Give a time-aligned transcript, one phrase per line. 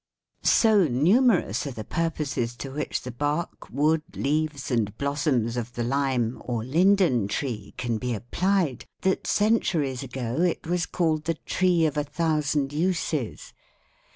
[0.41, 5.83] "So numerous are the purposes to which the bark, wood, leaves and blossoms of the
[5.83, 11.85] lime, or linden, tree can be applied that centuries ago it was called the tree
[11.85, 13.53] of a thousand uses.